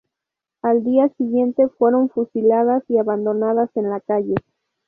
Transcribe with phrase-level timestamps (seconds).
[0.63, 4.33] Al día siguiente fueron fusiladas y abandonadas en la calle.